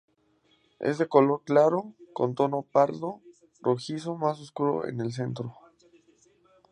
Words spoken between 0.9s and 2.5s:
de color claro, con un